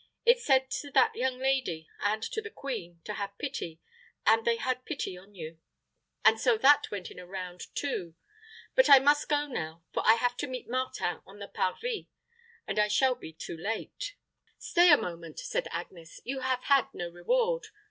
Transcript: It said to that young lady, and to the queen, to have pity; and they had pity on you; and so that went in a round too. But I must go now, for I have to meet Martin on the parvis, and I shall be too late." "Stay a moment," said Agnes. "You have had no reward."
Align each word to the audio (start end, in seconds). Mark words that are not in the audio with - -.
It 0.25 0.39
said 0.39 0.71
to 0.71 0.89
that 0.95 1.13
young 1.15 1.37
lady, 1.37 1.87
and 1.99 2.23
to 2.23 2.41
the 2.41 2.49
queen, 2.49 3.01
to 3.03 3.13
have 3.13 3.37
pity; 3.37 3.79
and 4.25 4.43
they 4.45 4.55
had 4.55 4.83
pity 4.83 5.15
on 5.15 5.35
you; 5.35 5.59
and 6.25 6.39
so 6.41 6.57
that 6.57 6.89
went 6.89 7.11
in 7.11 7.19
a 7.19 7.27
round 7.27 7.67
too. 7.75 8.15
But 8.73 8.89
I 8.89 8.97
must 8.97 9.29
go 9.29 9.45
now, 9.45 9.83
for 9.93 10.01
I 10.03 10.15
have 10.15 10.35
to 10.37 10.47
meet 10.47 10.67
Martin 10.67 11.21
on 11.27 11.37
the 11.37 11.47
parvis, 11.47 12.07
and 12.65 12.79
I 12.79 12.87
shall 12.87 13.13
be 13.13 13.31
too 13.31 13.55
late." 13.57 14.15
"Stay 14.57 14.91
a 14.91 14.97
moment," 14.97 15.39
said 15.39 15.67
Agnes. 15.69 16.19
"You 16.23 16.39
have 16.39 16.63
had 16.63 16.87
no 16.95 17.07
reward." 17.09 17.67